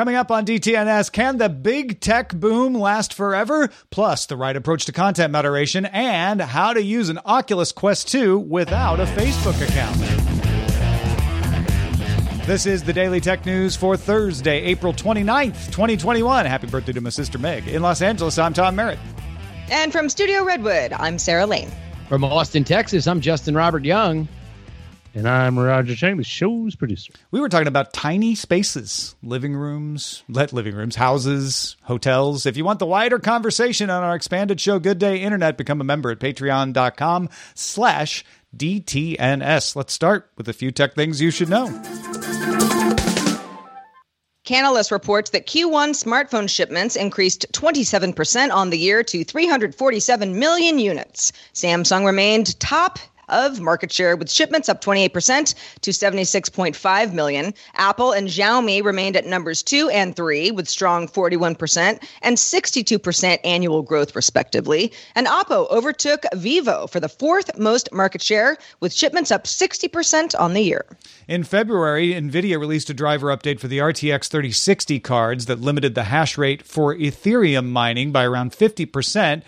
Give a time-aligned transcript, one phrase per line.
[0.00, 3.68] Coming up on DTNS, can the big tech boom last forever?
[3.90, 8.38] Plus, the right approach to content moderation and how to use an Oculus Quest 2
[8.38, 9.98] without a Facebook account.
[12.46, 16.46] This is the Daily Tech News for Thursday, April 29th, 2021.
[16.46, 17.68] Happy birthday to my sister Meg.
[17.68, 18.98] In Los Angeles, I'm Tom Merritt.
[19.68, 21.70] And from Studio Redwood, I'm Sarah Lane.
[22.08, 24.28] From Austin, Texas, I'm Justin Robert Young.
[25.12, 27.12] And I'm Roger Chang, the show's producer.
[27.32, 32.46] We were talking about tiny spaces, living rooms, let living rooms, houses, hotels.
[32.46, 35.84] If you want the wider conversation on our expanded show, Good Day Internet, become a
[35.84, 38.24] member at patreon.com slash
[38.56, 39.74] DTNS.
[39.74, 41.66] Let's start with a few tech things you should know.
[44.46, 51.32] Canalys reports that Q1 smartphone shipments increased 27% on the year to 347 million units.
[51.52, 53.00] Samsung remained top
[53.30, 57.54] of market share, with shipments up 28% to 76.5 million.
[57.74, 63.82] Apple and Xiaomi remained at numbers two and three, with strong 41% and 62% annual
[63.82, 64.92] growth, respectively.
[65.14, 70.54] And Oppo overtook Vivo for the fourth most market share, with shipments up 60% on
[70.54, 70.84] the year.
[71.28, 76.04] In February, NVIDIA released a driver update for the RTX 3060 cards that limited the
[76.04, 79.42] hash rate for Ethereum mining by around 50%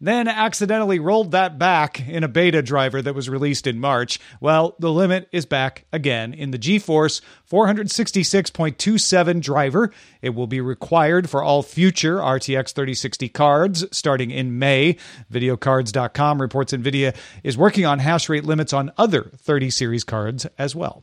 [0.00, 4.20] then accidentally rolled that back in a beta driver that was released in March.
[4.40, 7.20] Well, the limit is back again in the GeForce
[7.50, 9.92] 466.27 driver.
[10.22, 14.96] It will be required for all future RTX 3060 cards starting in May.
[15.32, 20.76] VideoCardz.com reports NVIDIA is working on hash rate limits on other 30 series cards as
[20.76, 21.02] well.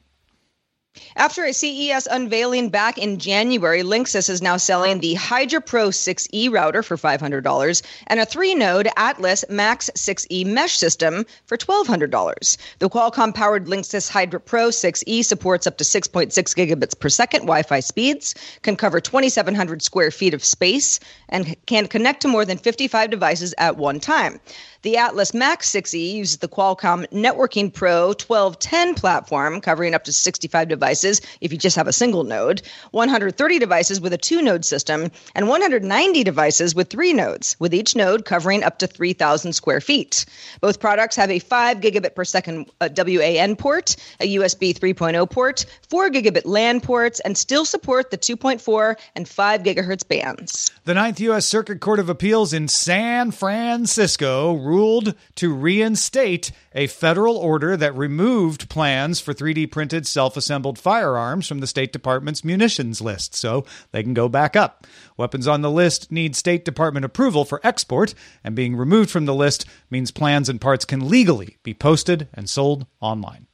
[1.18, 6.52] After a CES unveiling back in January, Linksys is now selling the Hydra Pro 6E
[6.52, 12.58] router for $500 and a three node Atlas Max 6E mesh system for $1,200.
[12.80, 17.64] The Qualcomm powered Linksys Hydra Pro 6E supports up to 6.6 gigabits per second Wi
[17.64, 22.58] Fi speeds, can cover 2,700 square feet of space, and can connect to more than
[22.58, 24.40] 55 devices at one time.
[24.86, 30.68] The Atlas Max 6E uses the Qualcomm Networking Pro 1210 platform, covering up to 65
[30.68, 35.10] devices if you just have a single node, 130 devices with a two node system,
[35.34, 40.24] and 190 devices with three nodes, with each node covering up to 3,000 square feet.
[40.62, 45.66] Both products have a 5 gigabit per second uh, WAN port, a USB 3.0 port,
[45.90, 50.70] 4 gigabit LAN ports, and still support the 2.4 and 5 gigahertz bands.
[50.84, 51.48] The Ninth U.S.
[51.48, 58.70] Circuit Court of Appeals in San Francisco ruled to reinstate a federal order that removed
[58.70, 64.04] plans for 3D printed self assembled firearms from the State Department's munitions list so they
[64.04, 64.86] can go back up.
[65.16, 69.34] Weapons on the list need State Department approval for export, and being removed from the
[69.34, 73.48] list means plans and parts can legally be posted and sold online.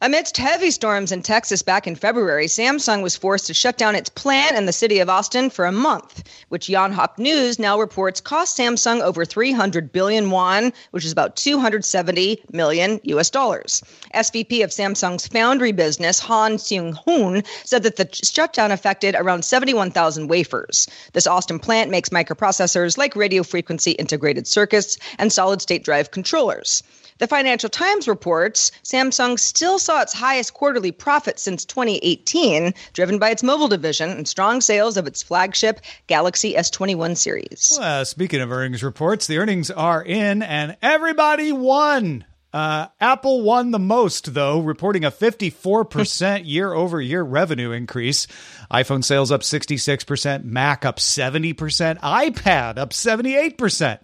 [0.00, 4.08] Amidst heavy storms in Texas back in February, Samsung was forced to shut down its
[4.08, 8.56] plant in the city of Austin for a month, which Yonhap News now reports cost
[8.56, 13.82] Samsung over 300 billion won, which is about 270 million US dollars.
[14.14, 20.86] SVP of Samsung's foundry business, Han Seung-hoon, said that the shutdown affected around 71,000 wafers.
[21.12, 26.84] This Austin plant makes microprocessors like radio frequency integrated circuits and solid state drive controllers.
[27.18, 33.30] The Financial Times reports Samsung still saw its highest quarterly profit since 2018, driven by
[33.30, 37.76] its mobile division and strong sales of its flagship Galaxy S21 series.
[37.78, 42.24] Well, speaking of earnings reports, the earnings are in and everybody won.
[42.52, 48.26] Uh, Apple won the most, though, reporting a 54% year over year revenue increase.
[48.70, 51.54] iPhone sales up 66%, Mac up 70%,
[52.00, 53.98] iPad up 78%.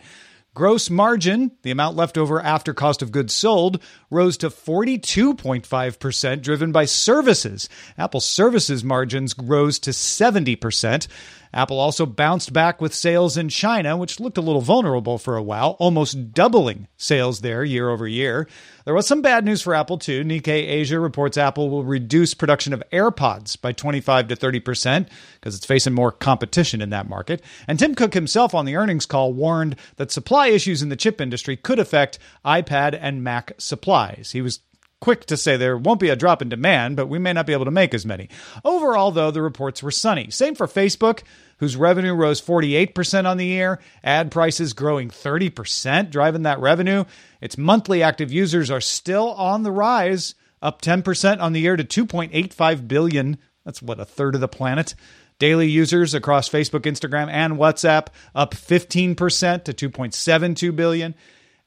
[0.55, 6.71] Gross margin, the amount left over after cost of goods sold, rose to 42.5%, driven
[6.71, 7.69] by services.
[7.99, 11.09] Apple services margins rose to 70%.
[11.55, 15.43] Apple also bounced back with sales in China, which looked a little vulnerable for a
[15.43, 18.49] while, almost doubling sales there year over year.
[18.85, 20.25] There was some bad news for Apple too.
[20.25, 25.09] Nikkei Asia reports Apple will reduce production of AirPods by 25 to 30%
[25.41, 27.41] because it's facing more competition in that market.
[27.69, 31.21] And Tim Cook himself on the earnings call warned that supply issues in the chip
[31.21, 34.33] industry could affect iPad and Mac supplies.
[34.33, 34.59] He was
[35.05, 37.53] quick to say there won't be a drop in demand, but we may not be
[37.53, 38.27] able to make as many.
[38.65, 40.31] Overall, though, the reports were sunny.
[40.31, 41.23] Same for Facebook,
[41.59, 47.05] whose revenue rose 48% on the year, ad prices growing 30%, driving that revenue.
[47.43, 51.85] Its monthly active users are still on the rise, up 10% on the year to
[51.85, 53.37] 2.85 billion.
[53.67, 54.95] That's what a third of the planet.
[55.39, 59.17] Daily users across Facebook, Instagram, and WhatsApp up 15%
[59.65, 61.15] to 2.72 billion.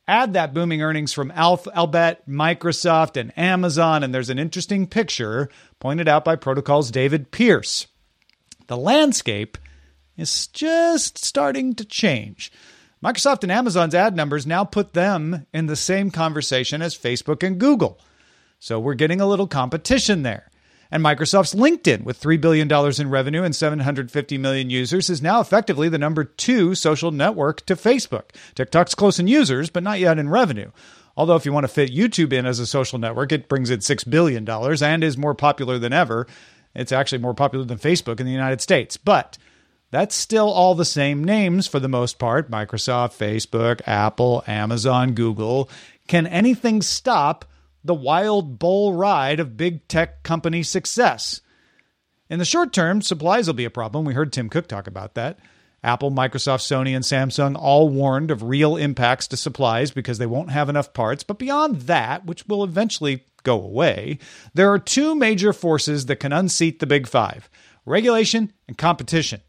[0.07, 5.49] Add that booming earnings from Alpha, Alphabet, Microsoft, and Amazon, and there's an interesting picture
[5.79, 7.87] pointed out by Protocol's David Pierce.
[8.67, 9.57] The landscape
[10.15, 12.51] is just starting to change.
[13.03, 17.59] Microsoft and Amazon's ad numbers now put them in the same conversation as Facebook and
[17.59, 17.99] Google.
[18.59, 20.49] So we're getting a little competition there.
[20.91, 25.89] And Microsoft's LinkedIn, with $3 billion in revenue and 750 million users, is now effectively
[25.89, 28.31] the number two social network to Facebook.
[28.55, 30.71] TikTok's close in users, but not yet in revenue.
[31.17, 33.79] Although, if you want to fit YouTube in as a social network, it brings in
[33.79, 36.27] $6 billion and is more popular than ever.
[36.75, 38.97] It's actually more popular than Facebook in the United States.
[38.97, 39.37] But
[39.89, 45.69] that's still all the same names for the most part Microsoft, Facebook, Apple, Amazon, Google.
[46.07, 47.45] Can anything stop
[47.87, 51.41] the wild bull ride of big tech company success.
[52.29, 54.05] In the short term, supplies will be a problem.
[54.05, 55.39] We heard Tim Cook talk about that.
[55.83, 60.51] Apple, Microsoft, Sony, and Samsung all warned of real impacts to supplies because they won't
[60.51, 61.23] have enough parts.
[61.23, 64.17] But beyond that, which will eventually go away,
[64.53, 67.49] there are two major forces that can unseat the big five
[67.85, 69.39] regulation and competition.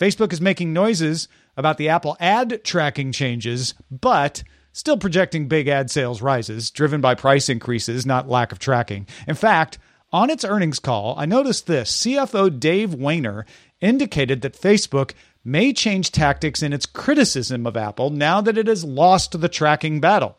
[0.00, 4.42] Facebook is making noises about the Apple ad tracking changes, but
[4.78, 9.08] still projecting big ad sales rises, driven by price increases, not lack of tracking.
[9.26, 9.76] In fact,
[10.12, 13.42] on its earnings call, I noticed this CFO Dave Wehner
[13.80, 15.14] indicated that Facebook
[15.44, 20.00] may change tactics in its criticism of Apple now that it has lost the tracking
[20.00, 20.36] battle.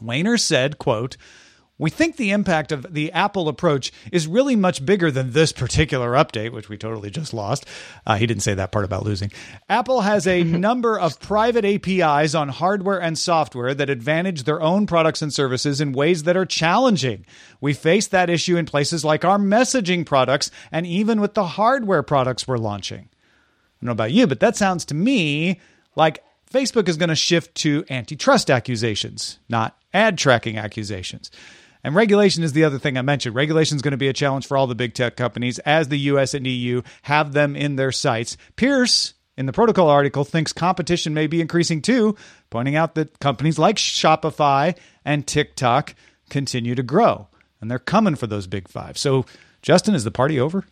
[0.00, 1.16] Wehner said, quote,
[1.82, 6.12] we think the impact of the Apple approach is really much bigger than this particular
[6.12, 7.66] update, which we totally just lost.
[8.06, 9.32] Uh, he didn't say that part about losing.
[9.68, 14.86] Apple has a number of private APIs on hardware and software that advantage their own
[14.86, 17.26] products and services in ways that are challenging.
[17.60, 22.04] We face that issue in places like our messaging products and even with the hardware
[22.04, 23.08] products we're launching.
[23.08, 25.60] I don't know about you, but that sounds to me
[25.96, 31.32] like Facebook is going to shift to antitrust accusations, not ad tracking accusations.
[31.84, 33.34] And regulation is the other thing I mentioned.
[33.34, 35.98] Regulation is going to be a challenge for all the big tech companies as the
[35.98, 38.36] US and EU have them in their sights.
[38.56, 42.16] Pierce, in the protocol article, thinks competition may be increasing too,
[42.50, 45.94] pointing out that companies like Shopify and TikTok
[46.30, 47.28] continue to grow.
[47.60, 48.98] And they're coming for those big five.
[48.98, 49.24] So,
[49.62, 50.64] Justin, is the party over?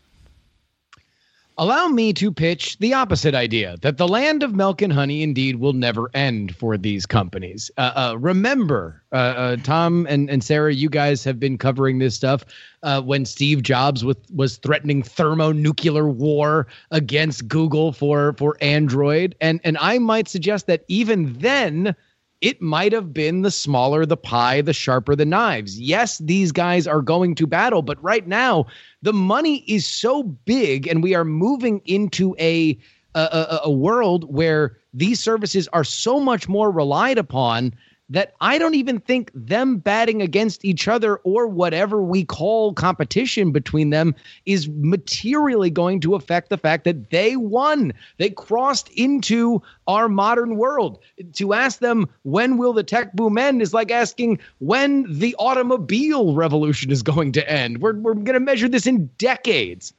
[1.60, 5.56] Allow me to pitch the opposite idea that the land of milk and honey indeed
[5.56, 7.70] will never end for these companies.
[7.76, 12.14] Uh, uh, remember, uh, uh Tom and, and Sarah, you guys have been covering this
[12.14, 12.46] stuff
[12.82, 19.34] uh, when Steve Jobs with, was threatening thermonuclear war against Google for, for Android.
[19.42, 21.94] And, and I might suggest that even then,
[22.40, 25.78] it might have been the smaller the pie, the sharper the knives.
[25.78, 28.66] Yes, these guys are going to battle, but right now
[29.02, 32.78] the money is so big, and we are moving into a
[33.14, 37.74] a, a world where these services are so much more relied upon
[38.10, 43.52] that I don't even think them batting against each other or whatever we call competition
[43.52, 44.14] between them
[44.44, 47.92] is materially going to affect the fact that they won.
[48.18, 50.98] They crossed into our modern world.
[51.34, 56.34] To ask them when will the tech boom end is like asking when the automobile
[56.34, 57.80] revolution is going to end.
[57.80, 59.94] We're, we're going to measure this in decades.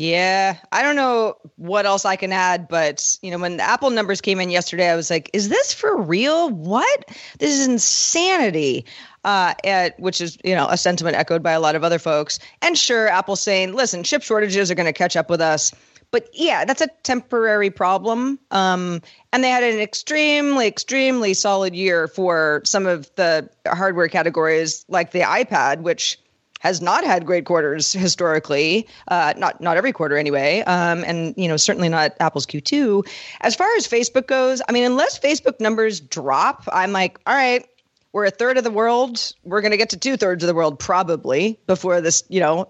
[0.00, 3.90] Yeah, I don't know what else I can add, but you know, when the Apple
[3.90, 6.48] numbers came in yesterday, I was like, "Is this for real?
[6.48, 7.04] What?
[7.38, 8.86] This is insanity."
[9.26, 12.38] Uh, at, which is you know a sentiment echoed by a lot of other folks.
[12.62, 15.70] And sure, Apple's saying, "Listen, chip shortages are going to catch up with us."
[16.12, 18.38] But yeah, that's a temporary problem.
[18.52, 19.02] Um,
[19.34, 25.10] and they had an extremely, extremely solid year for some of the hardware categories, like
[25.10, 26.18] the iPad, which
[26.60, 31.48] has not had great quarters historically, uh, not not every quarter anyway, um, and you
[31.48, 33.06] know certainly not Apple's Q2.
[33.40, 37.66] As far as Facebook goes, I mean, unless Facebook numbers drop, I'm like, all right,
[38.12, 39.32] we're a third of the world.
[39.44, 42.68] We're going to get to two thirds of the world probably before this, you know,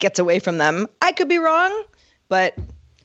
[0.00, 0.86] gets away from them.
[1.02, 1.84] I could be wrong,
[2.28, 2.56] but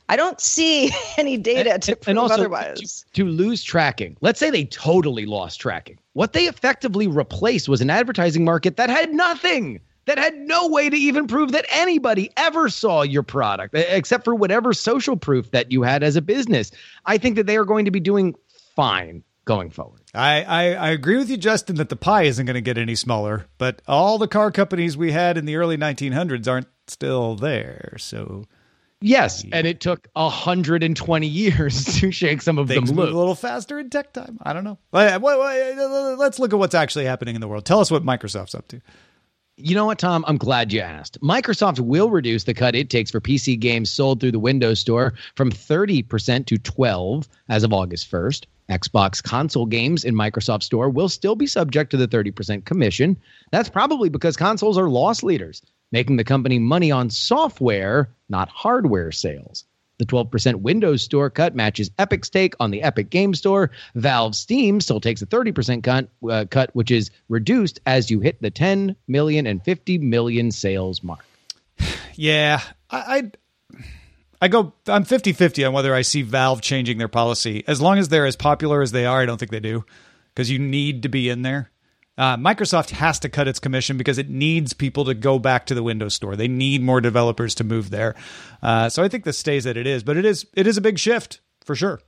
[0.08, 3.04] I don't see any data And- to and prove also otherwise.
[3.12, 4.16] to lose tracking.
[4.22, 5.98] Let's say they totally lost tracking.
[6.14, 10.88] What they effectively replaced was an advertising market that had nothing, that had no way
[10.88, 15.70] to even prove that anybody ever saw your product, except for whatever social proof that
[15.70, 16.70] you had as a business.
[17.04, 18.34] I think that they are going to be doing
[18.74, 20.02] fine going forward.
[20.14, 22.94] I, I, I agree with you, Justin, that the pie isn't going to get any
[22.94, 27.94] smaller, but all the car companies we had in the early 1900s aren't still there.
[27.98, 28.44] So
[29.00, 33.12] Yes, and it took 120 years to shake some of things them loose.
[33.12, 34.38] a little faster in tech time.
[34.42, 34.78] I don't know.
[34.90, 37.66] Well, uh, well, uh, Let's look at what's actually happening in the world.
[37.66, 38.80] Tell us what Microsoft's up to.
[39.58, 40.22] You know what, Tom?
[40.28, 41.18] I'm glad you asked.
[41.22, 45.14] Microsoft will reduce the cut it takes for PC games sold through the Windows Store
[45.34, 48.44] from 30% to 12 as of August 1st.
[48.68, 53.16] Xbox console games in Microsoft Store will still be subject to the 30% commission.
[53.50, 59.10] That's probably because consoles are loss leaders, making the company money on software, not hardware
[59.10, 59.64] sales.
[59.98, 63.70] The 12% Windows Store cut matches Epic's take on the Epic Game Store.
[63.94, 68.40] Valve Steam still takes a 30% cut, uh, cut, which is reduced as you hit
[68.42, 71.24] the 10 million and 50 million sales mark.
[72.18, 73.30] Yeah, I,
[73.70, 73.78] I,
[74.40, 74.72] I go.
[74.86, 77.62] I'm 50 50 on whether I see Valve changing their policy.
[77.66, 79.84] As long as they're as popular as they are, I don't think they do,
[80.34, 81.70] because you need to be in there.
[82.18, 85.74] Uh, Microsoft has to cut its commission because it needs people to go back to
[85.74, 86.34] the Windows Store.
[86.34, 88.14] They need more developers to move there.
[88.62, 90.80] Uh, so I think this stays that it is, but it is it is a
[90.80, 92.00] big shift for sure.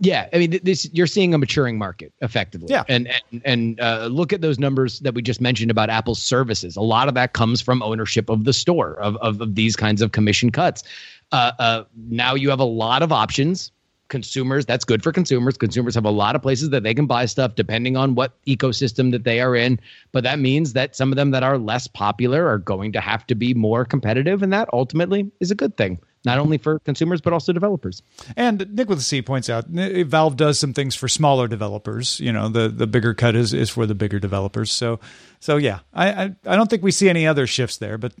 [0.00, 2.66] Yeah, I mean, this you're seeing a maturing market effectively.
[2.68, 2.82] Yeah.
[2.88, 6.76] and and and uh, look at those numbers that we just mentioned about Apple's services.
[6.76, 10.02] A lot of that comes from ownership of the store of of, of these kinds
[10.02, 10.82] of commission cuts.
[11.30, 13.70] Uh, uh, now you have a lot of options.
[14.14, 15.56] Consumers, that's good for consumers.
[15.56, 19.10] Consumers have a lot of places that they can buy stuff depending on what ecosystem
[19.10, 19.80] that they are in.
[20.12, 23.26] But that means that some of them that are less popular are going to have
[23.26, 27.20] to be more competitive, and that ultimately is a good thing, not only for consumers
[27.20, 28.02] but also developers.
[28.36, 32.20] And Nick with the C points out eh, Valve does some things for smaller developers.
[32.20, 34.70] You know, the the bigger cut is is for the bigger developers.
[34.70, 35.00] So
[35.40, 38.14] so yeah, I I, I don't think we see any other shifts there, but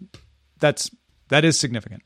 [0.58, 0.90] that's
[1.28, 2.02] that is significant.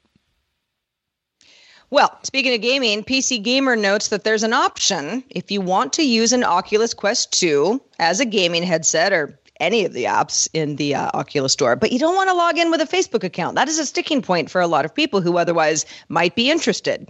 [1.91, 6.03] Well, speaking of gaming, PC Gamer notes that there's an option if you want to
[6.03, 10.77] use an Oculus Quest 2 as a gaming headset or any of the apps in
[10.77, 13.55] the uh, Oculus Store, but you don't want to log in with a Facebook account.
[13.55, 17.09] That is a sticking point for a lot of people who otherwise might be interested.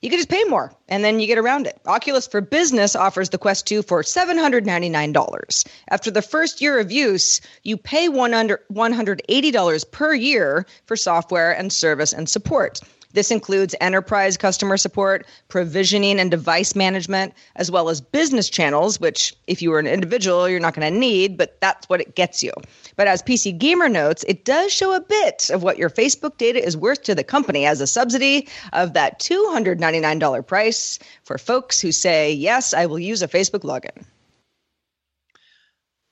[0.00, 1.80] You could just pay more and then you get around it.
[1.86, 5.66] Oculus for Business offers the Quest 2 for $799.
[5.88, 12.12] After the first year of use, you pay $180 per year for software and service
[12.12, 12.80] and support.
[13.12, 19.34] This includes enterprise customer support, provisioning and device management, as well as business channels, which,
[19.46, 22.42] if you were an individual, you're not going to need, but that's what it gets
[22.42, 22.52] you.
[22.96, 26.64] But as PC Gamer notes, it does show a bit of what your Facebook data
[26.64, 31.92] is worth to the company as a subsidy of that $299 price for folks who
[31.92, 34.04] say, Yes, I will use a Facebook login.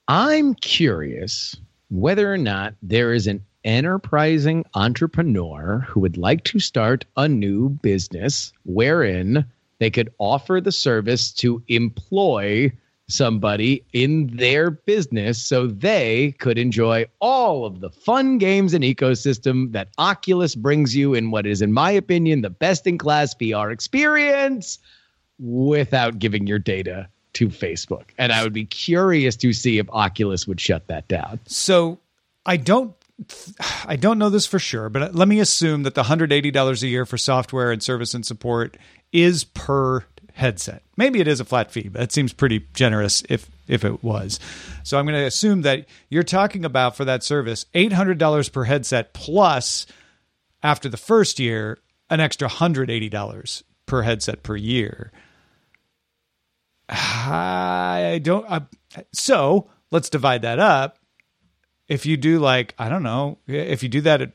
[0.07, 1.55] I'm curious
[1.89, 7.69] whether or not there is an enterprising entrepreneur who would like to start a new
[7.69, 9.45] business wherein
[9.79, 12.71] they could offer the service to employ
[13.07, 19.71] somebody in their business so they could enjoy all of the fun games and ecosystem
[19.71, 23.71] that Oculus brings you in what is in my opinion the best in class VR
[23.71, 24.77] experience
[25.39, 28.09] without giving your data to Facebook.
[28.17, 31.39] And I would be curious to see if Oculus would shut that down.
[31.47, 31.99] So
[32.45, 32.98] I don't
[33.85, 37.05] I don't know this for sure, but let me assume that the $180 a year
[37.05, 38.77] for software and service and support
[39.11, 40.83] is per headset.
[40.95, 44.39] Maybe it is a flat fee, but it seems pretty generous if if it was.
[44.83, 49.13] So I'm going to assume that you're talking about for that service $800 per headset
[49.13, 49.85] plus
[50.63, 51.77] after the first year
[52.09, 55.11] an extra $180 per headset per year.
[56.87, 58.61] I don't I,
[59.11, 60.98] so let's divide that up
[61.89, 64.21] if you do like I don't know if you do that.
[64.21, 64.31] It,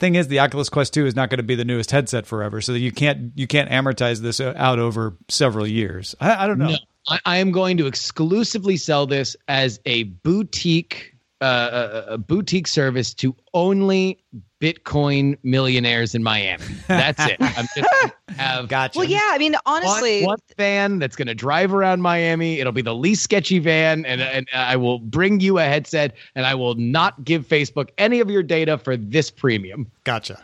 [0.00, 2.60] thing is, the Oculus Quest Two is not going to be the newest headset forever,
[2.60, 6.16] so you can't you can't amortize this uh, out over several years.
[6.20, 6.70] I, I don't know.
[6.70, 6.76] No,
[7.08, 11.11] I, I am going to exclusively sell this as a boutique
[11.42, 14.18] uh, a, a boutique service to only
[14.60, 16.62] Bitcoin millionaires in Miami.
[16.86, 17.36] That's it.
[17.40, 18.98] I'm just gonna have Gotcha.
[18.98, 19.30] Well, yeah.
[19.30, 22.60] I mean, honestly, one, one van that's going to drive around Miami.
[22.60, 26.46] It'll be the least sketchy van, and, and I will bring you a headset, and
[26.46, 29.90] I will not give Facebook any of your data for this premium.
[30.04, 30.42] Gotcha.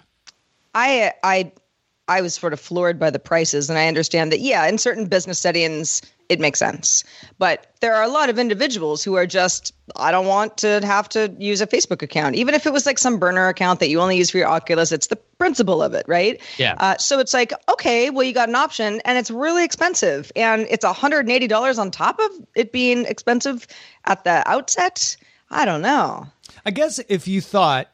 [0.74, 1.52] I I
[2.08, 5.06] I was sort of floored by the prices, and I understand that yeah, in certain
[5.06, 7.04] business settings it makes sense,
[7.38, 11.08] but there are a lot of individuals who are just I don't want to have
[11.10, 14.00] to use a Facebook account, even if it was like some burner account that you
[14.00, 14.92] only use for your Oculus.
[14.92, 16.40] It's the principle of it, right?
[16.58, 16.74] Yeah.
[16.78, 20.66] Uh, so it's like okay, well you got an option, and it's really expensive, and
[20.70, 23.66] it's hundred and eighty dollars on top of it being expensive
[24.04, 25.16] at the outset.
[25.50, 26.26] I don't know.
[26.64, 27.88] I guess if you thought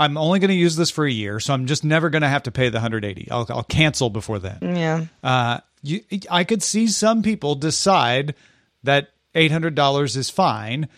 [0.00, 2.28] I'm only going to use this for a year, so I'm just never going to
[2.28, 3.30] have to pay the 180.
[3.30, 4.58] I'll, I'll cancel before then.
[4.62, 5.04] Yeah.
[5.22, 8.34] Uh, you, I could see some people decide
[8.82, 10.88] that $800 is fine.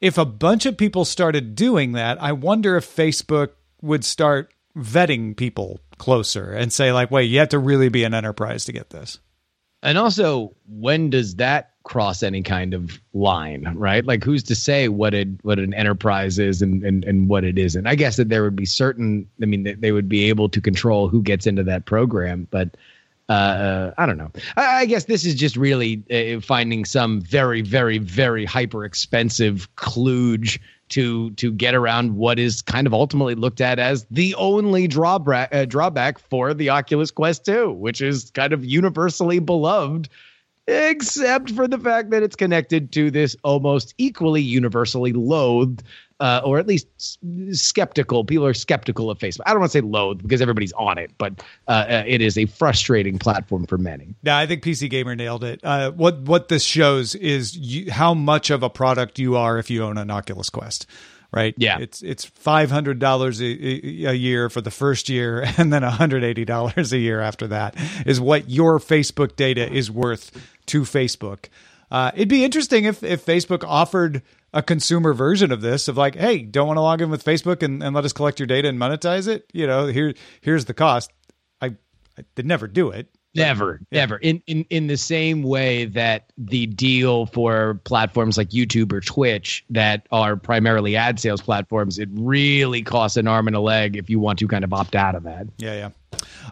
[0.00, 3.48] If a bunch of people started doing that, I wonder if Facebook
[3.82, 8.14] would start vetting people closer and say like, "Wait, you have to really be an
[8.14, 9.18] enterprise to get this."
[9.84, 14.04] And also, when does that cross any kind of line, right?
[14.04, 17.58] Like, who's to say what it what an enterprise is and and, and what it
[17.58, 17.86] isn't?
[17.86, 19.28] I guess that there would be certain.
[19.42, 22.76] I mean, they, they would be able to control who gets into that program, but
[23.28, 24.30] uh, I don't know.
[24.56, 29.68] I, I guess this is just really uh, finding some very, very, very hyper expensive
[29.76, 30.58] kludge
[30.94, 35.52] to to get around what is kind of ultimately looked at as the only drawback
[35.52, 40.08] uh, drawback for the Oculus Quest 2, which is kind of universally beloved
[40.66, 45.82] except for the fact that it's connected to this almost equally universally loathed
[46.24, 47.18] uh, or at least s-
[47.52, 48.24] skeptical.
[48.24, 49.42] People are skeptical of Facebook.
[49.44, 52.38] I don't want to say loathe because everybody's on it, but uh, uh, it is
[52.38, 54.14] a frustrating platform for many.
[54.22, 55.60] Yeah, I think PC Gamer nailed it.
[55.62, 59.68] Uh, what what this shows is you, how much of a product you are if
[59.68, 60.86] you own an Oculus Quest,
[61.30, 61.54] right?
[61.58, 61.78] Yeah.
[61.78, 66.46] it's it's five hundred dollars a year for the first year, and then hundred eighty
[66.46, 67.76] dollars a year after that
[68.06, 70.32] is what your Facebook data is worth
[70.66, 71.48] to Facebook.
[71.90, 74.22] Uh, it'd be interesting if if Facebook offered
[74.54, 77.62] a consumer version of this of like, hey, don't want to log in with Facebook
[77.62, 79.50] and, and let us collect your data and monetize it.
[79.52, 81.10] You know, here here's the cost.
[81.60, 81.74] I,
[82.16, 83.13] I did never do it.
[83.34, 84.16] Never, never.
[84.16, 89.64] In, in in the same way that the deal for platforms like YouTube or Twitch
[89.70, 94.08] that are primarily ad sales platforms, it really costs an arm and a leg if
[94.08, 95.46] you want to kind of opt out of that.
[95.58, 95.90] Yeah, yeah.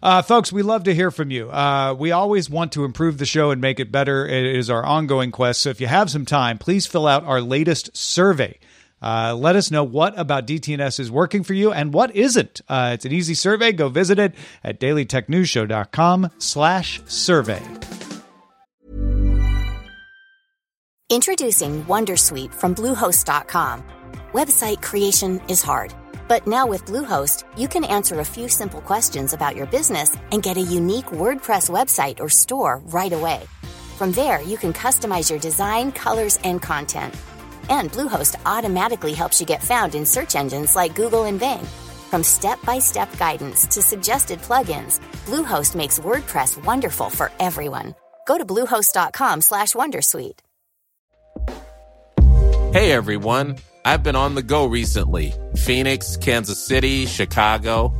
[0.02, 1.50] Uh, folks, we love to hear from you.
[1.50, 4.26] Uh, we always want to improve the show and make it better.
[4.26, 5.60] It is our ongoing quest.
[5.60, 8.58] So if you have some time, please fill out our latest survey.
[9.02, 12.60] Uh, let us know what about DTNS is working for you and what isn't.
[12.68, 13.72] Uh, it's an easy survey.
[13.72, 17.62] Go visit it at dailytechnewsshow.com slash survey.
[21.10, 23.84] Introducing Wondersuite from Bluehost.com.
[24.32, 25.92] Website creation is hard,
[26.26, 30.42] but now with Bluehost, you can answer a few simple questions about your business and
[30.42, 33.42] get a unique WordPress website or store right away.
[33.98, 37.14] From there, you can customize your design, colors, and content.
[37.72, 41.64] And Bluehost automatically helps you get found in search engines like Google and Bing.
[42.10, 47.94] From step-by-step guidance to suggested plugins, Bluehost makes WordPress wonderful for everyone.
[48.26, 50.40] Go to bluehost.com/wondersuite.
[52.72, 57.92] Hey everyone, I've been on the go recently Phoenix, Kansas City, Chicago.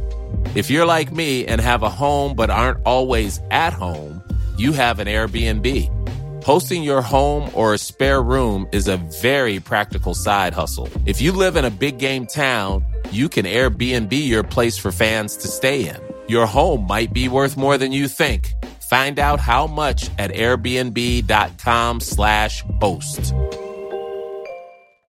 [0.54, 4.22] If you're like me and have a home but aren't always at home,
[4.56, 6.01] you have an Airbnb.
[6.44, 10.88] Hosting your home or a spare room is a very practical side hustle.
[11.06, 15.36] If you live in a big game town, you can Airbnb your place for fans
[15.36, 16.00] to stay in.
[16.26, 18.54] Your home might be worth more than you think.
[18.90, 23.32] Find out how much at airbnb.com slash host.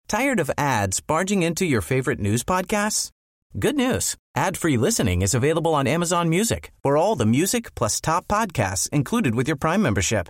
[0.07, 3.11] Tired of ads barging into your favorite news podcasts?
[3.59, 4.15] Good news.
[4.35, 9.35] Ad-free listening is available on Amazon Music for all the music plus top podcasts included
[9.35, 10.29] with your Prime membership.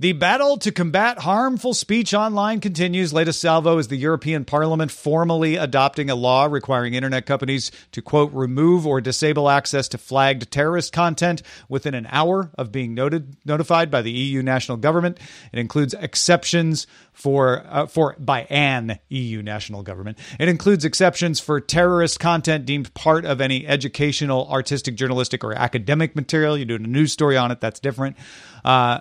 [0.00, 3.12] The battle to combat harmful speech online continues.
[3.12, 8.32] Latest salvo is the European Parliament formally adopting a law requiring internet companies to, quote,
[8.32, 13.90] remove or disable access to flagged terrorist content within an hour of being noted, notified
[13.90, 15.18] by the EU national government.
[15.52, 20.16] It includes exceptions for, uh, for by an EU national government.
[20.38, 26.14] It includes exceptions for terrorist content deemed part of any educational, artistic, journalistic, or academic
[26.14, 26.56] material.
[26.56, 28.16] You do a news story on it, that's different.
[28.64, 29.00] Uh,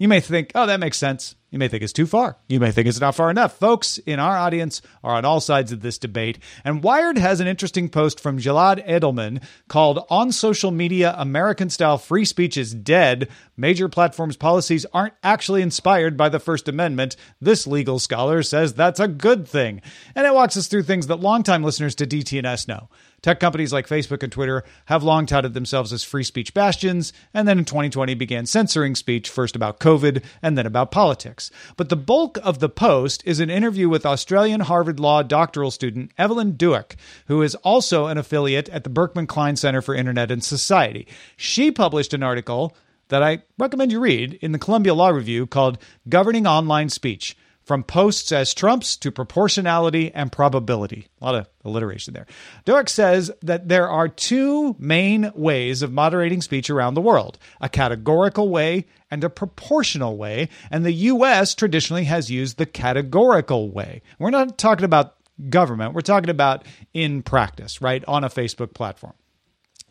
[0.00, 1.36] you may think, oh, that makes sense.
[1.50, 2.38] You may think it's too far.
[2.48, 3.58] You may think it's not far enough.
[3.58, 6.38] Folks in our audience are on all sides of this debate.
[6.64, 11.98] And Wired has an interesting post from Gilad Edelman called On Social Media American Style
[11.98, 13.28] Free Speech is Dead.
[13.58, 17.14] Major platforms' policies aren't actually inspired by the First Amendment.
[17.38, 19.82] This legal scholar says that's a good thing.
[20.14, 22.88] And it walks us through things that longtime listeners to DTNS know.
[23.22, 27.46] Tech companies like Facebook and Twitter have long touted themselves as free speech bastions, and
[27.46, 31.50] then in 2020 began censoring speech, first about COVID and then about politics.
[31.76, 36.12] But the bulk of the post is an interview with Australian Harvard Law doctoral student
[36.16, 40.42] Evelyn Douek, who is also an affiliate at the Berkman Klein Center for Internet and
[40.42, 41.06] Society.
[41.36, 42.74] She published an article
[43.08, 45.78] that I recommend you read in the Columbia Law Review called
[46.08, 47.36] Governing Online Speech
[47.70, 51.06] from posts as trumps to proportionality and probability.
[51.20, 52.26] A lot of alliteration there.
[52.66, 57.68] Douek says that there are two main ways of moderating speech around the world a
[57.68, 60.48] categorical way and a proportional way.
[60.72, 61.54] And the U.S.
[61.54, 64.02] traditionally has used the categorical way.
[64.18, 65.14] We're not talking about
[65.48, 68.04] government, we're talking about in practice, right?
[68.08, 69.14] On a Facebook platform.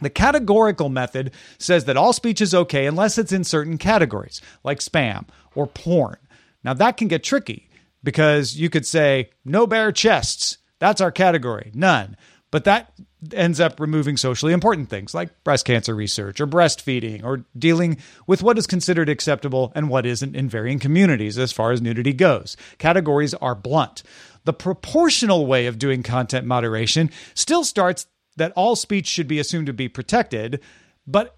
[0.02, 4.80] The categorical method says that all speech is okay unless it's in certain categories, like
[4.80, 6.18] spam or porn.
[6.62, 7.69] Now, that can get tricky
[8.04, 10.58] because you could say no bare chests.
[10.80, 11.72] That's our category.
[11.74, 12.16] None.
[12.52, 12.94] But that
[13.34, 18.42] ends up removing socially important things like breast cancer research or breastfeeding or dealing with
[18.42, 22.56] what is considered acceptable and what isn't in varying communities as far as nudity goes.
[22.78, 24.04] Categories are blunt.
[24.46, 28.08] The proportional way of doing content moderation still starts
[28.38, 30.62] that all speech should be assumed to be protected,
[31.06, 31.36] but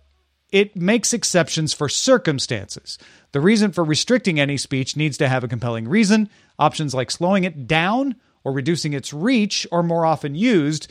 [0.51, 2.97] it makes exceptions for circumstances.
[3.31, 6.29] The reason for restricting any speech needs to have a compelling reason.
[6.59, 10.87] Options like slowing it down or reducing its reach are more often used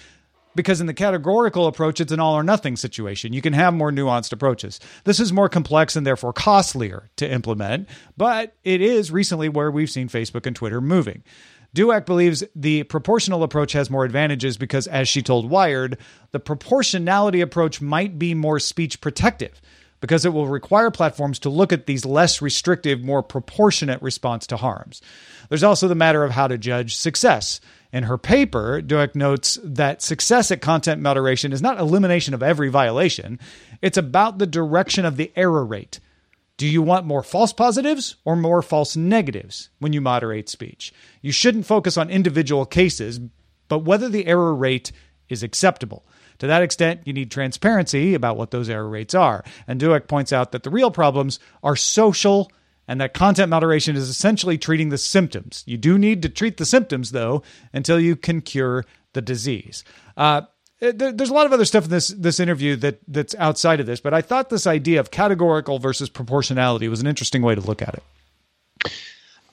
[0.55, 3.33] because in the categorical approach, it's an all or nothing situation.
[3.33, 4.81] You can have more nuanced approaches.
[5.05, 9.91] This is more complex and therefore costlier to implement, but it is recently where we've
[9.91, 11.23] seen Facebook and Twitter moving.
[11.75, 15.99] Douek believes the proportional approach has more advantages because, as she told Wired,
[16.33, 19.61] the proportionality approach might be more speech protective
[20.01, 24.57] because it will require platforms to look at these less restrictive, more proportionate response to
[24.57, 25.03] harms.
[25.49, 27.61] There's also the matter of how to judge success.
[27.93, 32.69] In her paper, Douek notes that success at content moderation is not elimination of every
[32.69, 33.39] violation,
[33.83, 36.01] it's about the direction of the error rate.
[36.61, 40.93] Do you want more false positives or more false negatives when you moderate speech?
[41.23, 43.19] You shouldn't focus on individual cases,
[43.69, 44.93] but whether the error rate
[45.31, 46.05] is acceptable.
[46.41, 49.43] To that extent, you need transparency about what those error rates are.
[49.67, 52.53] And Douek points out that the real problems are social
[52.87, 55.65] and that content moderation is essentially treating the symptoms.
[55.65, 57.43] You do need to treat the symptoms, though,
[57.73, 59.83] until you can cure the disease.
[60.15, 60.43] Uh,
[60.83, 63.87] uh, there's a lot of other stuff in this this interview that that's outside of
[63.87, 67.61] this, but I thought this idea of categorical versus proportionality was an interesting way to
[67.61, 68.03] look at it.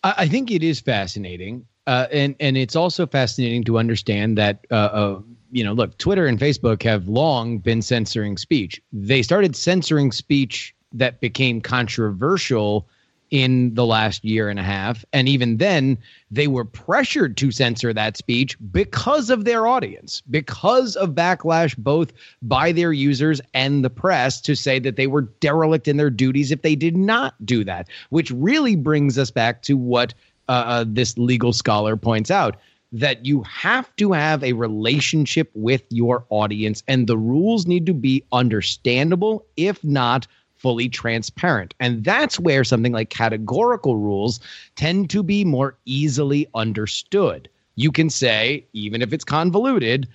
[0.03, 4.75] I think it is fascinating, uh, and and it's also fascinating to understand that uh,
[4.75, 8.81] uh, you know, look, Twitter and Facebook have long been censoring speech.
[8.93, 12.87] They started censoring speech that became controversial
[13.29, 15.03] in the last year and a half.
[15.13, 15.97] And even then,
[16.31, 22.13] they were pressured to censor that speech because of their audience, because of backlash both
[22.41, 26.51] by their users and the press to say that they were derelict in their duties
[26.51, 30.13] if they did not do that, which really brings us back to what
[30.49, 32.55] uh, uh this legal scholar points out
[32.91, 37.93] that you have to have a relationship with your audience and the rules need to
[37.93, 40.25] be understandable if not
[40.57, 41.73] fully transparent.
[41.79, 44.39] And that's where something like categorical rules
[44.75, 47.49] tend to be more easily understood.
[47.75, 50.07] You can say, even if it's convoluted,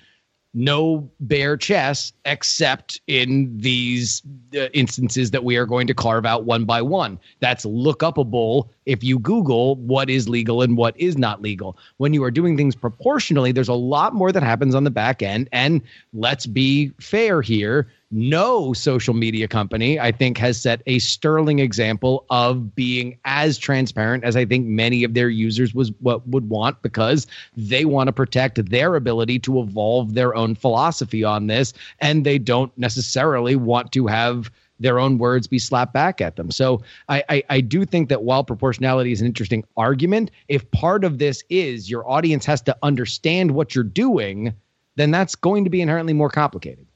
[0.55, 4.22] no bare chess except in these
[4.55, 7.18] uh, instances that we are going to carve out one by one.
[7.40, 11.78] That's look upable if you Google what is legal and what is not legal.
[11.96, 15.22] When you are doing things proportionally, there's a lot more that happens on the back
[15.22, 15.48] end.
[15.52, 15.81] And
[16.12, 22.27] let's be fair here no social media company, I think, has set a sterling example
[22.31, 26.83] of being as transparent as I think many of their users was what would want
[26.83, 32.25] because they want to protect their ability to evolve their own philosophy on this, and
[32.25, 36.51] they don't necessarily want to have their own words be slapped back at them.
[36.51, 41.05] So I, I, I do think that while proportionality is an interesting argument, if part
[41.05, 44.53] of this is your audience has to understand what you're doing,
[44.96, 46.87] then that's going to be inherently more complicated.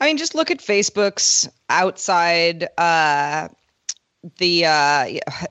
[0.00, 3.48] I mean, just look at Facebook's outside uh,
[4.38, 5.06] the uh,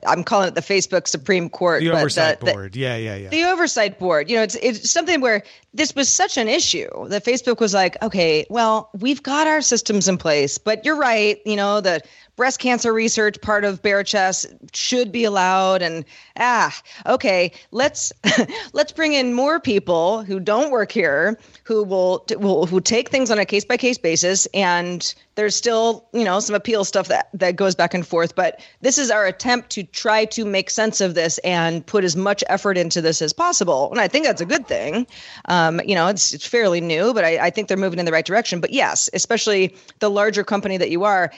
[0.06, 2.72] I'm calling it the Facebook Supreme Court, the oversight the, board.
[2.72, 3.28] The, yeah, yeah, yeah.
[3.28, 4.30] The oversight board.
[4.30, 5.42] You know, it's it's something where
[5.74, 10.08] this was such an issue that Facebook was like, okay, well, we've got our systems
[10.08, 11.40] in place, but you're right.
[11.44, 12.00] You know, the
[12.36, 15.82] breast cancer research part of bare chest should be allowed.
[15.82, 16.04] And
[16.38, 16.74] ah
[17.06, 18.12] okay let's
[18.72, 23.30] let's bring in more people who don't work here who will will who take things
[23.30, 24.46] on a case by case basis.
[24.52, 28.34] And there's still you know some appeal stuff that that goes back and forth.
[28.34, 32.16] But this is our attempt to try to make sense of this and put as
[32.16, 33.90] much effort into this as possible.
[33.90, 35.06] And i think that's a good thing.
[35.46, 38.12] Um, you know it's, it's fairly new but I, I think they're moving in the
[38.12, 38.60] right direction.
[38.60, 41.32] But yes especially the larger company that you are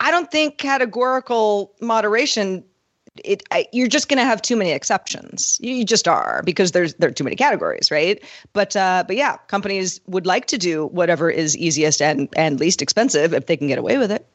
[0.00, 2.64] i don't think categorical moderation
[3.22, 5.58] it I, you're just going to have too many exceptions.
[5.62, 8.22] You, you, just are because there's there are too many categories, right?
[8.52, 12.82] But uh, but yeah, companies would like to do whatever is easiest and and least
[12.82, 14.26] expensive if they can get away with it.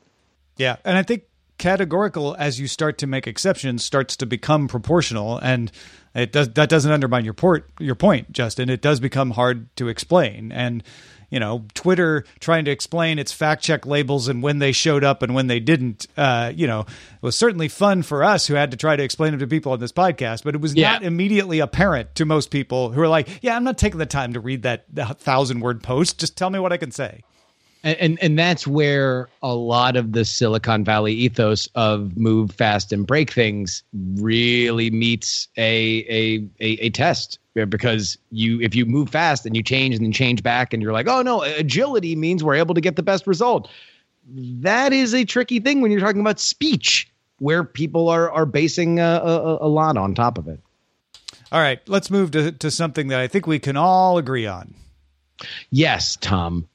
[0.58, 1.24] Yeah, and I think
[1.58, 5.72] categorical as you start to make exceptions starts to become proportional and
[6.16, 9.90] it does that doesn't undermine your port your point justin it does become hard to
[9.90, 10.82] explain and
[11.30, 15.22] you know, Twitter trying to explain its fact check labels and when they showed up
[15.22, 16.08] and when they didn't.
[16.18, 16.88] Uh, you know, it
[17.22, 19.80] was certainly fun for us who had to try to explain them to people on
[19.80, 20.94] this podcast, but it was yeah.
[20.94, 24.34] not immediately apparent to most people who are like, yeah, I'm not taking the time
[24.34, 24.86] to read that
[25.20, 26.20] thousand word post.
[26.20, 27.24] Just tell me what I can say.
[27.84, 32.92] And, and, and that's where a lot of the Silicon Valley ethos of move fast
[32.92, 33.84] and break things
[34.16, 39.64] really meets a a a, a test because you if you move fast and you
[39.64, 42.82] change and then change back and you're like oh no agility means we're able to
[42.82, 43.70] get the best result.
[44.32, 47.10] That is a tricky thing when you're talking about speech
[47.40, 50.60] where people are are basing a, a, a lot on top of it.
[51.52, 54.74] All right let's move to, to something that i think we can all agree on.
[55.72, 56.68] Yes tom.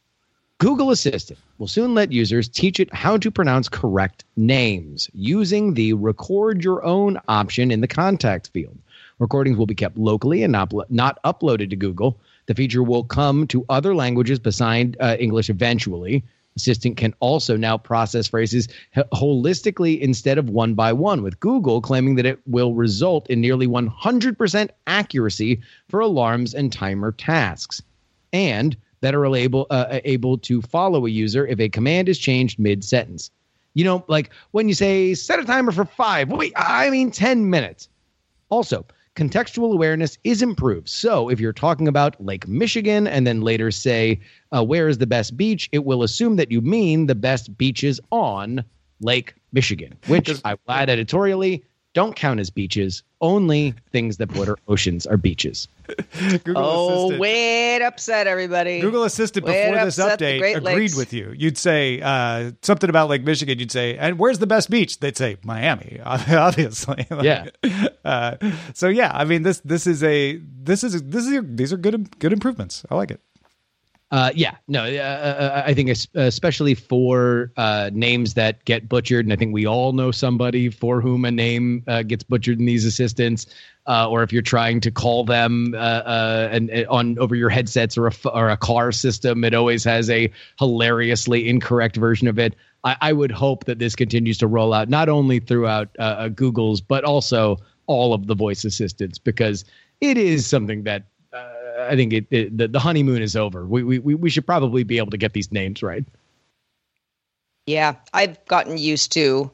[0.59, 5.93] Google assistant will soon let users teach it how to pronounce correct names using the
[5.93, 8.79] record your own option in the contact field
[9.19, 12.19] Recordings will be kept locally and not, not uploaded to Google.
[12.47, 16.25] The feature will come to other languages besides uh, English eventually.
[16.57, 18.69] Assistant can also now process phrases
[19.13, 23.67] holistically instead of one by one, with Google claiming that it will result in nearly
[23.67, 27.83] 100% accuracy for alarms and timer tasks,
[28.33, 32.59] and that are able, uh, able to follow a user if a command is changed
[32.59, 33.31] mid sentence.
[33.75, 37.51] You know, like when you say set a timer for five, wait, I mean 10
[37.51, 37.89] minutes.
[38.49, 40.89] Also, contextual awareness is improved.
[40.89, 44.21] So if you're talking about Lake Michigan and then later say,
[44.53, 48.01] uh, where is the best beach, it will assume that you mean the best beaches
[48.11, 48.65] on
[49.01, 53.03] Lake Michigan, which I will add editorially don't count as beaches.
[53.21, 55.69] Only things that border oceans are beaches.
[56.19, 57.21] Google oh, Assistant.
[57.21, 58.81] wait upset everybody.
[58.81, 60.97] Google Assistant before this update agreed Lakes.
[60.97, 61.33] with you.
[61.37, 63.59] You'd say uh, something about Lake Michigan.
[63.59, 67.07] You'd say, "And where's the best beach?" They'd say Miami, obviously.
[67.11, 67.89] like, yeah.
[68.05, 68.37] Uh,
[68.75, 72.19] so yeah, I mean this this is a this is this is these are good
[72.19, 72.85] good improvements.
[72.91, 73.21] I like it.
[74.15, 79.33] Uh, yeah, no, uh, uh I think especially for uh, names that get butchered, and
[79.33, 82.85] I think we all know somebody for whom a name uh, gets butchered in these
[82.85, 83.49] assistants,
[83.89, 88.07] uh, or if you're trying to call them and, and, on over your headsets or
[88.07, 92.55] a or a car system, it always has a hilariously incorrect version of it.
[92.85, 95.89] I, I would hope that this continues to roll out not only throughout
[96.37, 99.65] Google's but also all of the voice assistants because
[100.01, 101.07] it is something that
[101.79, 103.67] I think it, it, the, the honeymoon is over.
[103.67, 106.05] We, we we should probably be able to get these names right.
[107.67, 109.51] Yeah, I've gotten used to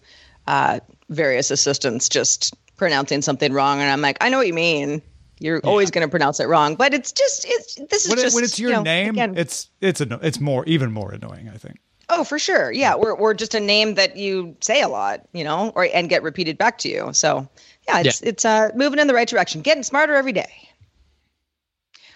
[0.46, 5.02] uh, various assistants just pronouncing something wrong, and I'm like, I know what you mean.
[5.38, 5.70] You're yeah.
[5.70, 8.44] always going to pronounce it wrong, but it's just it's this is when, just when
[8.44, 11.48] it's your you know, name, again, it's it's a, it's more even more annoying.
[11.48, 11.78] I think.
[12.10, 12.72] Oh, for sure.
[12.72, 16.08] Yeah, or or just a name that you say a lot, you know, or and
[16.08, 17.10] get repeated back to you.
[17.12, 17.48] So
[17.88, 18.28] yeah, it's yeah.
[18.28, 20.69] it's uh, moving in the right direction, getting smarter every day.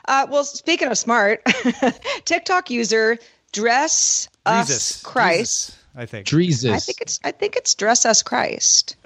[0.06, 1.42] Uh, well, speaking of smart,
[2.24, 3.18] TikTok user
[3.52, 5.76] Dress Us Christ.
[5.96, 6.26] I think.
[6.26, 6.72] Dreezus.
[6.72, 8.96] I think it's I think it's Dress Us Christ.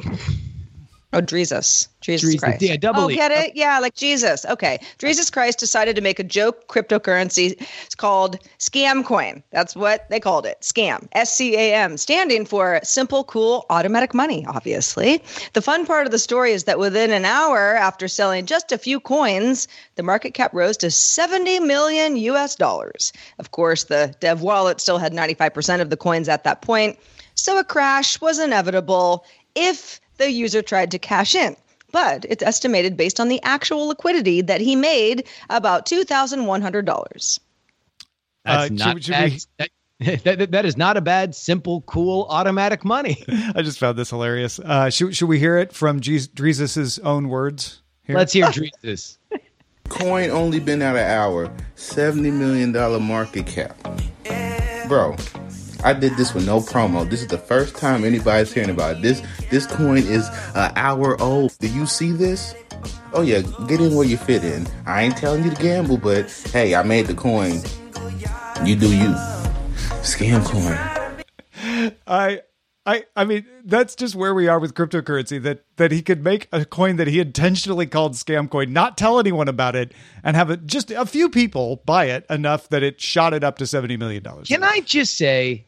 [1.14, 1.88] Oh, Jesus.
[2.02, 2.40] Jesus Dreezus.
[2.40, 2.62] Christ.
[2.62, 3.56] Yeah, double oh, get it?
[3.56, 4.44] Yeah, like Jesus.
[4.44, 4.78] Okay.
[4.98, 7.54] Jesus Christ decided to make a joke cryptocurrency.
[7.86, 9.42] It's called Scam Coin.
[9.50, 10.60] That's what they called it.
[10.60, 11.08] Scam.
[11.12, 15.22] S C A M, standing for Simple, Cool, Automatic Money, obviously.
[15.54, 18.76] The fun part of the story is that within an hour after selling just a
[18.76, 23.14] few coins, the market cap rose to 70 million US dollars.
[23.38, 26.98] Of course, the dev wallet still had 95% of the coins at that point.
[27.34, 31.56] So a crash was inevitable if the user tried to cash in.
[31.90, 37.40] But it's estimated based on the actual liquidity that he made about $2,100.
[38.44, 39.32] That's uh, not should, should bad.
[40.00, 40.16] We...
[40.16, 43.24] that, that, that is not a bad, simple, cool, automatic money.
[43.54, 44.58] I just found this hilarious.
[44.58, 47.82] Uh, should, should we hear it from Dreezus' own words?
[48.04, 48.16] Here?
[48.16, 49.16] Let's hear Dreezus.
[49.88, 53.76] Coin only been out an hour, $70 million market cap.
[54.86, 55.16] Bro,
[55.84, 57.08] I did this with no promo.
[57.08, 59.02] This is the first time anybody's hearing about it.
[59.02, 61.56] This this coin is an hour old.
[61.58, 62.54] Do you see this?
[63.12, 64.66] Oh yeah, get in where you fit in.
[64.86, 67.60] I ain't telling you to gamble, but hey, I made the coin.
[68.64, 69.14] You do you.
[70.02, 70.76] Scam coin.
[72.06, 72.40] I
[72.84, 76.48] I I mean that's just where we are with cryptocurrency that that he could make
[76.52, 79.92] a coin that he intentionally called scam coin, not tell anyone about it,
[80.24, 83.58] and have it just a few people buy it enough that it shot it up
[83.58, 84.48] to seventy million dollars.
[84.48, 85.66] Can I just say,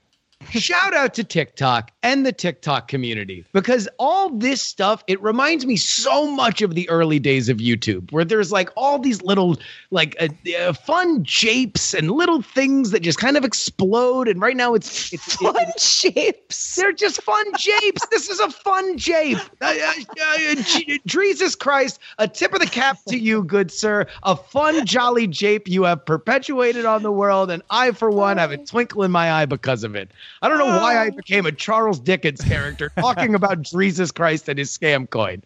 [0.51, 5.77] shout out to TikTok and the TikTok community because all this stuff it reminds me
[5.77, 9.57] so much of the early days of YouTube where there's like all these little
[9.91, 14.57] like uh, uh, fun japes and little things that just kind of explode and right
[14.57, 16.75] now it's it's Fun it- shapes.
[16.75, 18.05] they're just fun japes.
[18.11, 19.39] This is a fun jape.
[19.61, 24.07] Uh, uh, uh, J- Jesus Christ, a tip of the cap to you, good sir.
[24.23, 28.51] A fun, jolly jape you have perpetuated on the world, and I, for one, have
[28.51, 30.11] a twinkle in my eye because of it.
[30.43, 31.11] I don't know why I oh.
[31.11, 35.43] became a Charles Dickens character talking about Jesus Christ and his scam coin.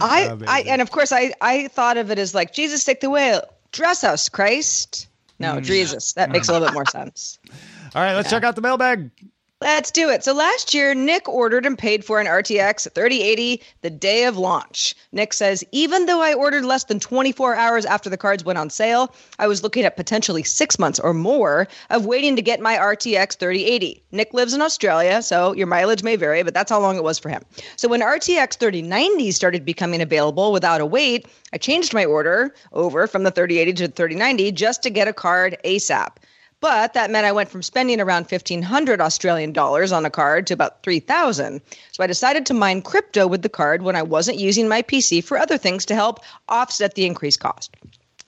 [0.00, 3.00] I, oh, I and of course I I thought of it as like Jesus take
[3.00, 5.08] the wheel, dress us, Christ.
[5.38, 5.64] No, mm.
[5.64, 6.12] Jesus.
[6.12, 7.38] That makes a little bit more sense.
[7.94, 9.10] All right, let's check out the mailbag.
[9.62, 10.24] Let's do it.
[10.24, 14.94] So last year, Nick ordered and paid for an RTX 3080 the day of launch.
[15.12, 18.70] Nick says, even though I ordered less than 24 hours after the cards went on
[18.70, 22.78] sale, I was looking at potentially six months or more of waiting to get my
[22.78, 24.02] RTX 3080.
[24.12, 27.18] Nick lives in Australia, so your mileage may vary, but that's how long it was
[27.18, 27.42] for him.
[27.76, 33.06] So when RTX 3090 started becoming available without a wait, I changed my order over
[33.06, 36.16] from the 3080 to the 3090 just to get a card ASAP.
[36.60, 40.54] But that meant I went from spending around 1500 Australian dollars on a card to
[40.54, 41.62] about 3000.
[41.92, 45.24] So I decided to mine crypto with the card when I wasn't using my PC
[45.24, 47.74] for other things to help offset the increased cost.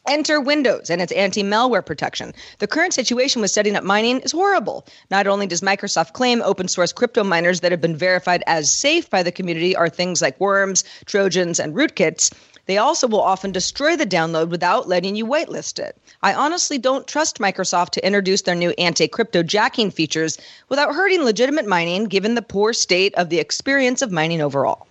[0.08, 2.32] Enter Windows and its anti malware protection.
[2.58, 4.84] The current situation with setting up mining is horrible.
[5.10, 9.08] Not only does Microsoft claim open source crypto miners that have been verified as safe
[9.10, 12.32] by the community are things like worms, trojans, and rootkits,
[12.66, 15.96] they also will often destroy the download without letting you whitelist it.
[16.22, 21.22] I honestly don't trust Microsoft to introduce their new anti crypto jacking features without hurting
[21.22, 24.86] legitimate mining, given the poor state of the experience of mining overall.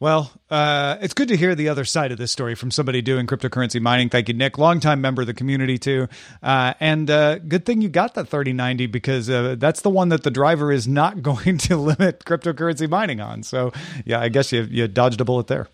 [0.00, 3.26] Well, uh, it's good to hear the other side of this story from somebody doing
[3.26, 4.08] cryptocurrency mining.
[4.08, 4.56] Thank you, Nick.
[4.56, 6.08] Longtime member of the community, too.
[6.42, 10.22] Uh, and uh, good thing you got that 3090 because uh, that's the one that
[10.22, 13.42] the driver is not going to limit cryptocurrency mining on.
[13.42, 13.72] So,
[14.06, 15.68] yeah, I guess you, you dodged a bullet there.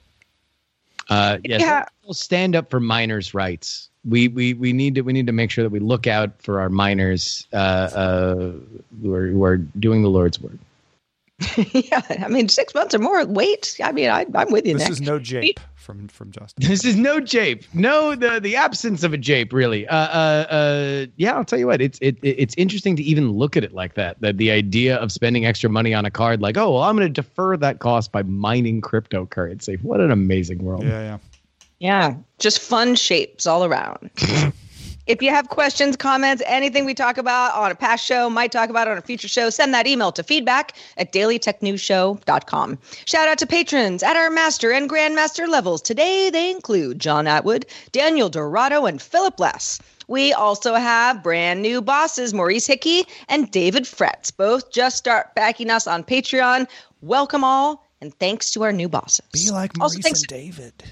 [1.09, 1.85] Uh, yes, Yeah.
[2.05, 3.89] we'll stand up for miners' rights.
[4.09, 6.61] We, we we need to we need to make sure that we look out for
[6.61, 8.53] our miners uh, uh,
[9.03, 10.53] who are who are doing the Lord's work.
[11.57, 13.25] yeah, I mean, six months or more.
[13.27, 14.93] Wait, I mean, I, I'm with you, This Nick.
[14.93, 16.67] is no jape from, from Justin.
[16.67, 19.87] This is no jape, no the the absence of a jape, really.
[19.87, 23.55] Uh, uh, uh, yeah, I'll tell you what, it's it it's interesting to even look
[23.55, 24.19] at it like that.
[24.23, 27.07] That the idea of spending extra money on a card, like, oh, well, I'm going
[27.07, 29.83] to defer that cost by mining cryptocurrency.
[29.83, 30.85] What an amazing world!
[30.85, 31.19] Yeah, yeah.
[31.79, 34.11] Yeah, just fun shapes all around.
[35.07, 38.71] if you have questions, comments, anything we talk about on a past show, might talk
[38.71, 42.79] about on a future show, send that email to feedback at dailytechnewsshow.com.
[43.05, 45.81] Shout out to patrons at our master and grandmaster levels.
[45.83, 49.81] Today they include John Atwood, Daniel Dorado, and Philip Less.
[50.09, 54.31] We also have brand new bosses, Maurice Hickey and David Fretz.
[54.37, 56.69] Both just start backing us on Patreon.
[57.01, 59.25] Welcome all, and thanks to our new bosses.
[59.33, 60.85] Be like Also, Maurice thanks- and David.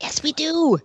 [0.00, 0.78] Yes, we do.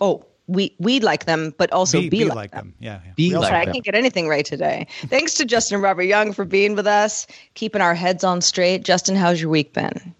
[0.00, 2.66] Oh, we we like them, but also Be, be, be like, like them.
[2.66, 2.74] them.
[2.78, 3.12] Yeah, yeah.
[3.16, 3.74] Be We also- like I them.
[3.74, 4.86] can't get anything right today.
[5.06, 8.84] Thanks to Justin Robert Young for being with us, keeping our heads on straight.
[8.84, 10.14] Justin, how's your week been?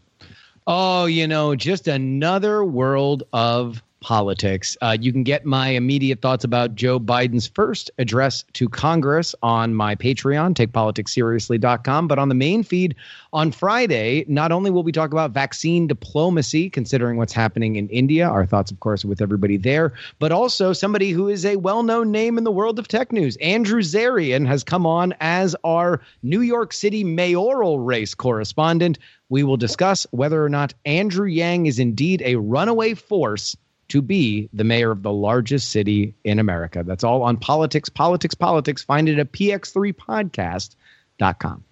[0.67, 4.77] Oh, you know, just another world of politics.
[4.83, 9.75] Uh, you can get my immediate thoughts about Joe Biden's first address to Congress on
[9.75, 12.07] my Patreon, takepoliticsseriously.com.
[12.07, 12.95] But on the main feed
[13.33, 18.29] on Friday, not only will we talk about vaccine diplomacy, considering what's happening in India,
[18.29, 22.13] our thoughts, of course, with everybody there, but also somebody who is a well known
[22.13, 23.37] name in the world of tech news.
[23.39, 29.01] Andrew Zarian has come on as our New York City mayoral race correspondent.
[29.31, 33.57] We will discuss whether or not Andrew Yang is indeed a runaway force
[33.89, 36.83] to be the mayor of the largest city in America.
[36.85, 38.83] That's all on politics, politics, politics.
[38.83, 41.65] Find it at px3podcast.com.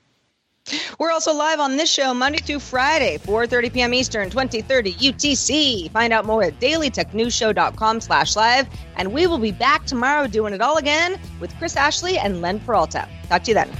[0.98, 3.92] We're also live on this show Monday through Friday, 4.30 p.m.
[3.92, 5.90] Eastern, 2030 UTC.
[5.90, 8.66] Find out more at dailytechnewsshow.com slash live.
[8.96, 12.60] And we will be back tomorrow doing it all again with Chris Ashley and Len
[12.60, 13.06] Peralta.
[13.28, 13.70] Talk to you then.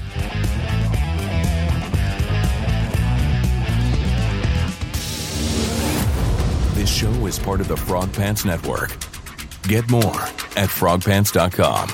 [7.05, 8.97] Show is part of the Frog Pants Network.
[9.69, 10.23] Get more
[10.57, 11.89] at frogpants.com.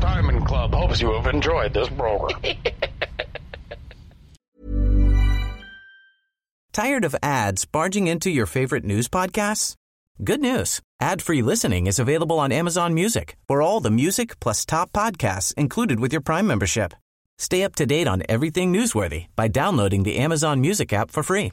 [0.00, 2.40] Diamond Club hopes You have enjoyed this program.
[6.72, 9.74] Tired of ads barging into your favorite news podcasts?
[10.24, 10.80] Good news.
[11.00, 16.00] Ad-free listening is available on Amazon Music for all the music plus top podcasts included
[16.00, 16.94] with your Prime membership.
[17.38, 21.52] Stay up to date on everything newsworthy by downloading the Amazon Music app for free